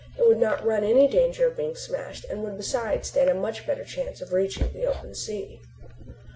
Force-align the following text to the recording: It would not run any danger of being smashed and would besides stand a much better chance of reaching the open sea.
It 0.17 0.25
would 0.27 0.39
not 0.39 0.65
run 0.65 0.83
any 0.83 1.07
danger 1.07 1.45
of 1.45 1.55
being 1.57 1.75
smashed 1.75 2.25
and 2.27 2.41
would 2.41 2.57
besides 2.57 3.09
stand 3.09 3.29
a 3.29 3.35
much 3.35 3.67
better 3.67 3.85
chance 3.85 4.19
of 4.19 4.33
reaching 4.33 4.73
the 4.73 4.87
open 4.87 5.13
sea. 5.13 5.61